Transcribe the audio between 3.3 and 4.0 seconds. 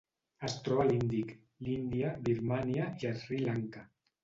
Lanka.